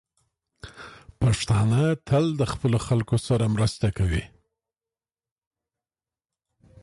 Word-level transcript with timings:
پښتانه 1.19 1.81
تل 2.07 2.25
د 2.39 2.41
خپلو 2.51 2.77
خلکو 2.87 3.15
سره 3.27 3.45
مرسته 3.55 3.87
کوي. 3.97 4.23